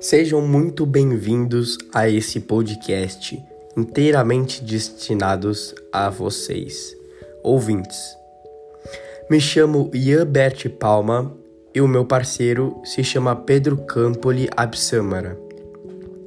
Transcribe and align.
Sejam 0.00 0.42
muito 0.42 0.84
bem-vindos 0.84 1.78
a 1.92 2.08
esse 2.08 2.40
podcast 2.40 3.42
inteiramente 3.74 4.62
destinados 4.62 5.74
a 5.90 6.10
vocês, 6.10 6.94
ouvintes. 7.42 8.14
Me 9.30 9.40
chamo 9.40 9.90
Ian 9.94 10.26
Bert 10.26 10.68
Palma 10.68 11.34
e 11.74 11.80
o 11.80 11.88
meu 11.88 12.04
parceiro 12.04 12.80
se 12.84 13.02
chama 13.02 13.34
Pedro 13.34 13.78
Campoli 13.78 14.48
Absamara. 14.54 15.38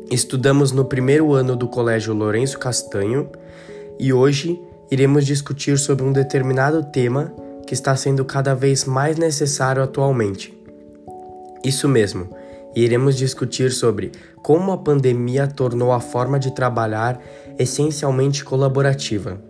Estudamos 0.09 0.71
no 0.71 0.85
primeiro 0.85 1.33
ano 1.33 1.55
do 1.55 1.67
Colégio 1.67 2.13
Lourenço 2.13 2.57
Castanho 2.57 3.29
e 3.99 4.11
hoje 4.11 4.59
iremos 4.89 5.25
discutir 5.25 5.77
sobre 5.77 6.03
um 6.03 6.11
determinado 6.11 6.83
tema 6.91 7.31
que 7.67 7.75
está 7.75 7.95
sendo 7.95 8.25
cada 8.25 8.55
vez 8.55 8.85
mais 8.85 9.15
necessário 9.15 9.83
atualmente. 9.83 10.57
Isso 11.63 11.87
mesmo, 11.87 12.29
iremos 12.75 13.17
discutir 13.17 13.71
sobre 13.71 14.11
como 14.41 14.71
a 14.71 14.77
pandemia 14.77 15.47
tornou 15.47 15.91
a 15.91 15.99
forma 15.99 16.39
de 16.39 16.51
trabalhar 16.51 17.21
essencialmente 17.57 18.43
colaborativa. 18.43 19.41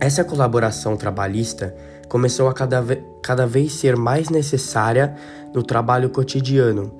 Essa 0.00 0.22
colaboração 0.22 0.96
trabalhista 0.96 1.74
começou 2.08 2.48
a 2.48 2.54
cada, 2.54 2.80
ve 2.80 3.02
cada 3.22 3.46
vez 3.46 3.72
ser 3.72 3.96
mais 3.96 4.28
necessária 4.28 5.14
no 5.54 5.62
trabalho 5.62 6.08
cotidiano, 6.10 6.92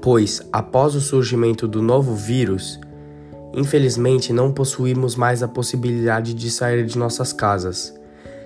pois, 0.00 0.42
após 0.52 0.94
o 0.94 1.00
surgimento 1.00 1.68
do 1.68 1.82
novo 1.82 2.14
vírus, 2.14 2.80
infelizmente 3.52 4.32
não 4.32 4.52
possuímos 4.52 5.16
mais 5.16 5.42
a 5.42 5.48
possibilidade 5.48 6.34
de 6.34 6.50
sair 6.50 6.84
de 6.86 6.96
nossas 6.96 7.32
casas 7.32 7.98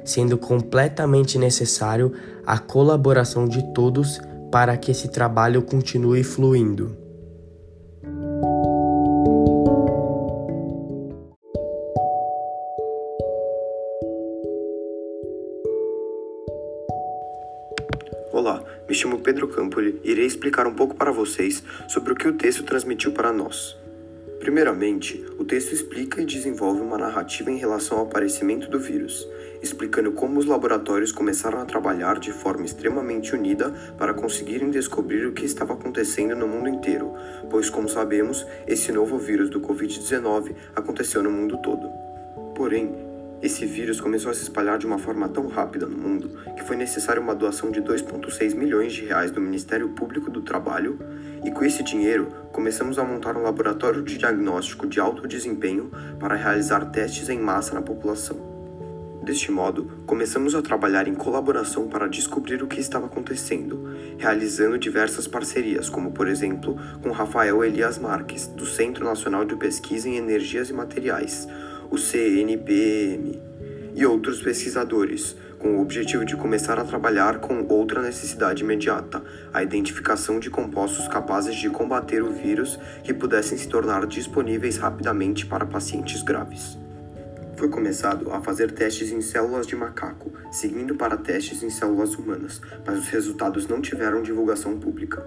sendo 0.04 0.36
completamente 0.36 1.38
necessário 1.38 2.12
a 2.46 2.58
colaboração 2.58 3.46
de 3.46 3.62
todos 3.72 4.20
para 4.52 4.76
que 4.76 4.90
esse 4.90 5.08
trabalho 5.08 5.62
continue 5.62 6.22
fluindo. 6.22 6.94
Olá, 18.30 18.62
me 18.86 18.94
chamo 18.94 19.20
Pedro 19.20 19.48
Campoli 19.48 19.98
e 20.04 20.10
irei 20.10 20.26
explicar 20.26 20.66
um 20.66 20.74
pouco 20.74 20.94
para 20.94 21.10
vocês 21.10 21.62
sobre 21.88 22.12
o 22.12 22.16
que 22.16 22.28
o 22.28 22.36
texto 22.36 22.62
transmitiu 22.62 23.12
para 23.12 23.32
nós. 23.32 23.81
Primeiramente, 24.42 25.24
o 25.38 25.44
texto 25.44 25.72
explica 25.72 26.20
e 26.20 26.26
desenvolve 26.26 26.80
uma 26.80 26.98
narrativa 26.98 27.48
em 27.48 27.58
relação 27.58 27.98
ao 27.98 28.06
aparecimento 28.06 28.68
do 28.68 28.76
vírus, 28.76 29.24
explicando 29.62 30.10
como 30.10 30.36
os 30.36 30.46
laboratórios 30.46 31.12
começaram 31.12 31.60
a 31.60 31.64
trabalhar 31.64 32.18
de 32.18 32.32
forma 32.32 32.64
extremamente 32.64 33.36
unida 33.36 33.70
para 33.96 34.12
conseguirem 34.12 34.68
descobrir 34.68 35.24
o 35.26 35.32
que 35.32 35.44
estava 35.44 35.74
acontecendo 35.74 36.34
no 36.34 36.48
mundo 36.48 36.68
inteiro, 36.68 37.14
pois, 37.48 37.70
como 37.70 37.88
sabemos, 37.88 38.44
esse 38.66 38.90
novo 38.90 39.16
vírus 39.16 39.48
do 39.48 39.60
Covid-19 39.60 40.56
aconteceu 40.74 41.22
no 41.22 41.30
mundo 41.30 41.58
todo. 41.62 41.88
Porém, 42.56 43.11
esse 43.42 43.66
vírus 43.66 44.00
começou 44.00 44.30
a 44.30 44.34
se 44.34 44.44
espalhar 44.44 44.78
de 44.78 44.86
uma 44.86 44.98
forma 44.98 45.28
tão 45.28 45.48
rápida 45.48 45.84
no 45.84 45.98
mundo 45.98 46.30
que 46.56 46.62
foi 46.62 46.76
necessária 46.76 47.20
uma 47.20 47.34
doação 47.34 47.72
de 47.72 47.82
2,6 47.82 48.54
milhões 48.54 48.92
de 48.92 49.04
reais 49.04 49.32
do 49.32 49.40
Ministério 49.40 49.88
Público 49.88 50.30
do 50.30 50.42
Trabalho, 50.42 50.96
e 51.44 51.50
com 51.50 51.64
esse 51.64 51.82
dinheiro 51.82 52.28
começamos 52.52 53.00
a 53.00 53.04
montar 53.04 53.36
um 53.36 53.42
laboratório 53.42 54.00
de 54.00 54.16
diagnóstico 54.16 54.86
de 54.86 55.00
alto 55.00 55.26
desempenho 55.26 55.90
para 56.20 56.36
realizar 56.36 56.84
testes 56.92 57.28
em 57.28 57.40
massa 57.40 57.74
na 57.74 57.82
população. 57.82 58.52
Deste 59.24 59.50
modo, 59.50 59.90
começamos 60.06 60.54
a 60.54 60.62
trabalhar 60.62 61.08
em 61.08 61.14
colaboração 61.14 61.88
para 61.88 62.08
descobrir 62.08 62.62
o 62.62 62.68
que 62.68 62.80
estava 62.80 63.06
acontecendo, 63.06 63.88
realizando 64.18 64.78
diversas 64.78 65.26
parcerias, 65.26 65.88
como 65.88 66.12
por 66.12 66.28
exemplo 66.28 66.76
com 67.02 67.10
Rafael 67.10 67.64
Elias 67.64 67.98
Marques, 67.98 68.46
do 68.46 68.66
Centro 68.66 69.04
Nacional 69.04 69.44
de 69.44 69.56
Pesquisa 69.56 70.08
em 70.08 70.16
Energias 70.16 70.70
e 70.70 70.72
Materiais, 70.72 71.48
o 71.92 71.98
CNPM, 71.98 73.38
e 73.94 74.06
outros 74.06 74.40
pesquisadores, 74.40 75.36
com 75.58 75.76
o 75.76 75.82
objetivo 75.82 76.24
de 76.24 76.34
começar 76.34 76.78
a 76.78 76.84
trabalhar 76.84 77.38
com 77.38 77.66
outra 77.68 78.00
necessidade 78.00 78.62
imediata, 78.62 79.22
a 79.52 79.62
identificação 79.62 80.40
de 80.40 80.48
compostos 80.48 81.06
capazes 81.06 81.54
de 81.54 81.68
combater 81.68 82.22
o 82.22 82.32
vírus 82.32 82.80
que 83.04 83.12
pudessem 83.12 83.58
se 83.58 83.68
tornar 83.68 84.06
disponíveis 84.06 84.78
rapidamente 84.78 85.44
para 85.44 85.66
pacientes 85.66 86.22
graves 86.22 86.78
foi 87.54 87.68
começado 87.68 88.32
a 88.32 88.40
fazer 88.40 88.72
testes 88.72 89.12
em 89.12 89.20
células 89.20 89.68
de 89.68 89.76
macaco, 89.76 90.32
seguindo 90.50 90.96
para 90.96 91.16
testes 91.16 91.62
em 91.62 91.70
células 91.70 92.12
humanas, 92.16 92.60
mas 92.84 92.98
os 92.98 93.06
resultados 93.06 93.68
não 93.68 93.80
tiveram 93.80 94.20
divulgação 94.20 94.80
pública. 94.80 95.24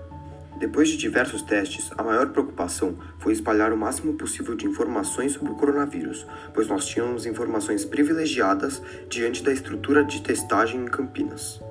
Depois 0.57 0.87
de 0.87 0.95
diversos 0.95 1.41
testes, 1.41 1.91
a 1.97 2.03
maior 2.03 2.29
preocupação 2.29 2.97
foi 3.19 3.33
espalhar 3.33 3.73
o 3.73 3.77
máximo 3.77 4.13
possível 4.13 4.55
de 4.55 4.65
informações 4.65 5.33
sobre 5.33 5.51
o 5.51 5.55
coronavírus, 5.55 6.25
pois 6.53 6.67
nós 6.67 6.85
tínhamos 6.85 7.25
informações 7.25 7.83
privilegiadas 7.83 8.81
diante 9.09 9.43
da 9.43 9.51
estrutura 9.51 10.03
de 10.03 10.21
testagem 10.21 10.81
em 10.81 10.85
Campinas. 10.85 11.61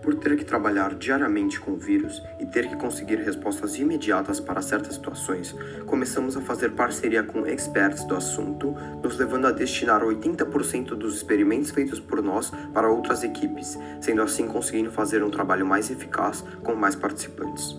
Por 0.00 0.14
ter 0.14 0.36
que 0.36 0.44
trabalhar 0.44 0.94
diariamente 0.94 1.60
com 1.60 1.72
o 1.72 1.76
vírus 1.76 2.22
e 2.38 2.46
ter 2.46 2.68
que 2.68 2.76
conseguir 2.76 3.16
respostas 3.16 3.76
imediatas 3.76 4.40
para 4.40 4.62
certas 4.62 4.94
situações, 4.94 5.54
começamos 5.84 6.36
a 6.36 6.40
fazer 6.40 6.70
parceria 6.70 7.22
com 7.22 7.46
experts 7.46 8.04
do 8.04 8.14
assunto, 8.14 8.74
nos 9.02 9.18
levando 9.18 9.46
a 9.46 9.52
destinar 9.52 10.02
80% 10.02 10.90
dos 10.94 11.16
experimentos 11.16 11.70
feitos 11.70 12.00
por 12.00 12.22
nós 12.22 12.50
para 12.72 12.88
outras 12.88 13.24
equipes, 13.24 13.76
sendo 14.00 14.22
assim 14.22 14.46
conseguindo 14.46 14.90
fazer 14.90 15.22
um 15.22 15.30
trabalho 15.30 15.66
mais 15.66 15.90
eficaz 15.90 16.42
com 16.62 16.74
mais 16.74 16.94
participantes. 16.94 17.76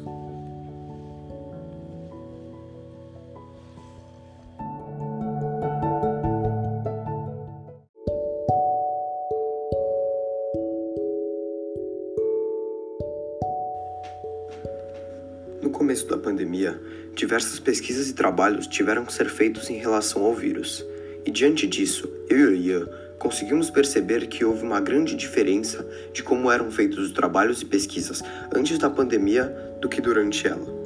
Começo 15.69 16.07
da 16.07 16.17
pandemia, 16.17 16.81
diversas 17.13 17.59
pesquisas 17.59 18.09
e 18.09 18.13
trabalhos 18.13 18.67
tiveram 18.67 19.05
que 19.05 19.13
ser 19.13 19.29
feitos 19.29 19.69
em 19.69 19.77
relação 19.77 20.23
ao 20.23 20.33
vírus. 20.33 20.85
E 21.25 21.29
diante 21.29 21.67
disso, 21.67 22.09
eu 22.29 22.38
e 22.38 22.45
o 22.45 22.55
Ian 22.55 22.89
conseguimos 23.19 23.69
perceber 23.69 24.27
que 24.27 24.44
houve 24.44 24.63
uma 24.63 24.81
grande 24.81 25.16
diferença 25.16 25.85
de 26.11 26.23
como 26.23 26.51
eram 26.51 26.71
feitos 26.71 26.97
os 26.97 27.11
trabalhos 27.11 27.61
e 27.61 27.66
pesquisas 27.66 28.23
antes 28.55 28.79
da 28.79 28.89
pandemia 28.89 29.45
do 29.79 29.88
que 29.88 30.01
durante 30.01 30.47
ela. 30.47 30.81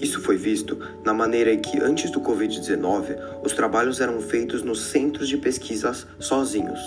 Isso 0.00 0.20
foi 0.20 0.36
visto 0.36 0.78
na 1.04 1.12
maneira 1.14 1.52
em 1.52 1.58
que, 1.58 1.80
antes 1.80 2.10
do 2.10 2.20
Covid-19, 2.20 3.16
os 3.42 3.52
trabalhos 3.52 4.00
eram 4.00 4.20
feitos 4.20 4.62
nos 4.62 4.80
centros 4.80 5.28
de 5.28 5.36
pesquisas 5.36 6.06
sozinhos. 6.18 6.80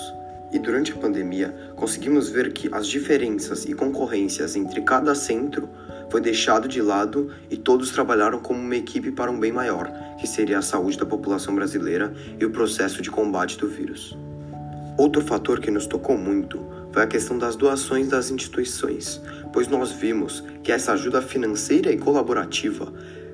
E 0.54 0.60
durante 0.60 0.94
a 0.94 0.96
pandemia, 0.96 1.54
conseguimos 1.76 2.30
ver 2.30 2.54
que 2.54 2.70
as 2.72 2.88
diferenças 2.88 3.66
e 3.66 3.74
concorrências 3.74 4.56
entre 4.56 4.82
cada 4.82 5.14
centro 5.14 5.70
foi 6.10 6.22
deixado 6.22 6.68
de 6.68 6.82
lado 6.82 7.30
e 7.50 7.58
todos 7.58 7.92
trabalharam 7.92 8.40
como 8.40 8.60
uma 8.60 8.76
equipe 8.76 9.12
para 9.12 9.32
um 9.32 9.40
bem 9.40 9.52
maior, 9.52 9.92
que 10.20 10.28
seria 10.28 10.60
a 10.60 10.62
saúde 10.62 10.98
da 10.98 11.06
população 11.06 11.54
brasileira 11.56 12.14
e 12.40 12.46
o 12.46 12.52
processo 12.52 13.02
de 13.02 13.12
combate 13.12 13.58
do 13.58 13.68
vírus. 13.68 14.18
Outro 14.98 15.22
fator 15.22 15.60
que 15.60 15.70
nos 15.70 15.86
tocou 15.86 16.18
muito 16.18 16.66
foi 16.92 17.04
a 17.04 17.08
questão 17.08 17.38
das 17.38 17.56
doações 17.56 18.08
das 18.08 18.32
instituições, 18.32 19.22
pois 19.54 19.68
nós 19.68 19.92
vimos 19.92 20.44
que 20.64 20.72
essa 20.72 20.94
ajuda 20.94 21.22
financeira 21.22 21.92
e 21.92 21.98
colaborativa 21.98 22.92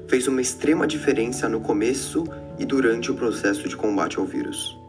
fez 0.07 0.27
uma 0.27 0.41
extrema 0.41 0.85
diferença 0.85 1.47
no 1.47 1.61
começo 1.61 2.25
e 2.59 2.65
durante 2.65 3.11
o 3.11 3.15
processo 3.15 3.67
de 3.69 3.75
combate 3.75 4.19
ao 4.19 4.25
vírus. 4.25 4.82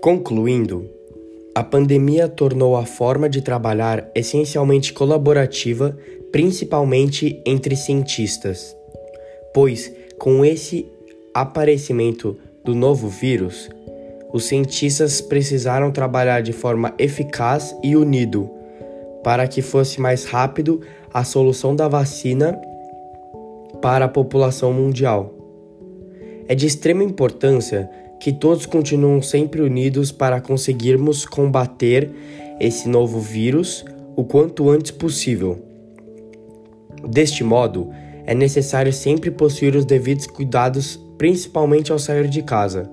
Concluindo, 0.00 0.88
a 1.54 1.62
pandemia 1.62 2.26
tornou 2.26 2.74
a 2.74 2.86
forma 2.86 3.28
de 3.28 3.42
trabalhar 3.42 4.10
essencialmente 4.14 4.94
colaborativa, 4.94 5.94
principalmente 6.32 7.42
entre 7.44 7.76
cientistas, 7.76 8.74
pois 9.52 9.92
com 10.18 10.42
esse 10.42 10.86
aparecimento 11.34 12.34
do 12.64 12.74
novo 12.74 13.08
vírus, 13.08 13.68
os 14.32 14.44
cientistas 14.44 15.20
precisaram 15.20 15.90
trabalhar 15.90 16.40
de 16.40 16.54
forma 16.54 16.94
eficaz 16.98 17.76
e 17.82 17.94
unido 17.94 18.48
para 19.22 19.46
que 19.46 19.60
fosse 19.60 20.00
mais 20.00 20.24
rápido 20.24 20.80
a 21.12 21.24
solução 21.24 21.76
da 21.76 21.88
vacina 21.88 22.58
para 23.82 24.06
a 24.06 24.08
população 24.08 24.72
mundial. 24.72 25.34
É 26.48 26.54
de 26.54 26.66
extrema 26.66 27.04
importância 27.04 27.90
que 28.20 28.32
todos 28.32 28.66
continuam 28.66 29.22
sempre 29.22 29.62
unidos 29.62 30.12
para 30.12 30.40
conseguirmos 30.40 31.24
combater 31.24 32.10
esse 32.60 32.86
novo 32.86 33.18
vírus 33.18 33.84
o 34.14 34.22
quanto 34.22 34.68
antes 34.68 34.90
possível. 34.90 35.58
Deste 37.08 37.42
modo, 37.42 37.88
é 38.26 38.34
necessário 38.34 38.92
sempre 38.92 39.30
possuir 39.30 39.74
os 39.74 39.86
devidos 39.86 40.26
cuidados 40.26 41.00
principalmente 41.16 41.90
ao 41.90 41.98
sair 41.98 42.28
de 42.28 42.42
casa, 42.42 42.90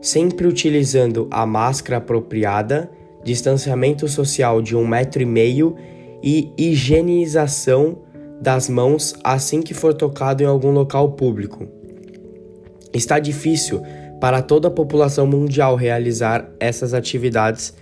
sempre 0.00 0.46
utilizando 0.46 1.28
a 1.30 1.44
máscara 1.44 1.98
apropriada, 1.98 2.90
distanciamento 3.22 4.08
social 4.08 4.62
de 4.62 4.74
um 4.74 4.86
metro 4.86 5.22
e 5.22 5.26
meio 5.26 5.76
e 6.22 6.50
higienização 6.56 7.98
das 8.40 8.68
mãos 8.68 9.14
assim 9.22 9.60
que 9.60 9.74
for 9.74 9.92
tocado 9.92 10.42
em 10.42 10.46
algum 10.46 10.70
local 10.70 11.12
público. 11.12 11.66
Está 12.92 13.18
difícil 13.18 13.82
para 14.20 14.40
toda 14.42 14.68
a 14.68 14.70
população 14.70 15.26
mundial 15.26 15.76
realizar 15.76 16.48
essas 16.58 16.94
atividades 16.94 17.74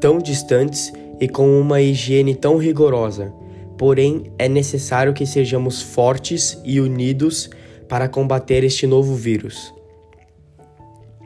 tão 0.00 0.18
distantes 0.18 0.92
e 1.20 1.28
com 1.28 1.60
uma 1.60 1.80
higiene 1.80 2.34
tão 2.34 2.56
rigorosa. 2.56 3.32
Porém, 3.78 4.32
é 4.38 4.48
necessário 4.48 5.12
que 5.12 5.26
sejamos 5.26 5.82
fortes 5.82 6.60
e 6.64 6.80
unidos 6.80 7.50
para 7.88 8.08
combater 8.08 8.64
este 8.64 8.86
novo 8.86 9.14
vírus. 9.14 9.72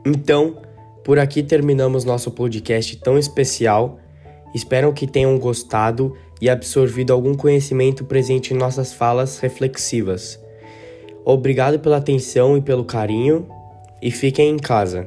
Então, 0.05 0.57
por 1.05 1.19
aqui 1.19 1.43
terminamos 1.43 2.05
nosso 2.05 2.31
podcast 2.31 2.97
tão 2.97 3.19
especial. 3.19 3.99
Espero 4.55 4.93
que 4.93 5.07
tenham 5.07 5.39
gostado 5.39 6.15
e 6.41 6.49
absorvido 6.49 7.13
algum 7.13 7.35
conhecimento 7.35 8.05
presente 8.05 8.55
em 8.55 8.57
nossas 8.57 8.93
falas 8.93 9.39
reflexivas. 9.39 10.41
Obrigado 11.25 11.79
pela 11.79 11.99
atenção 11.99 12.57
e 12.57 12.63
pelo 12.63 12.85
carinho, 12.85 13.47
e 14.01 14.11
fiquem 14.11 14.51
em 14.51 14.57
casa. 14.57 15.07